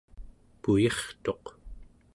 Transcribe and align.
puyirtuq 0.63 1.43